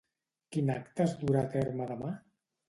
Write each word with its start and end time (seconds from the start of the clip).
Quin 0.55 0.71
acte 0.75 1.05
es 1.09 1.13
durà 1.25 1.45
terme 1.53 1.89
demà? 1.93 2.11